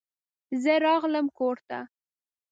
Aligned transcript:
زه 0.61 0.73
راغلم 0.85 1.25
کور 1.37 1.57
ته. 1.67 1.79